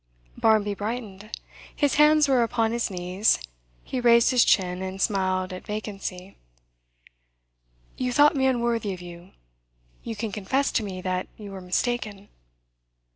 [0.35, 1.29] Barmby brightened.
[1.75, 3.37] His hands were upon his knees;
[3.83, 6.37] he raised his chin, and smiled at vacancy.
[7.97, 9.33] 'You thought me unworthy of you.
[10.01, 12.29] You can confess to me that you were mistaken.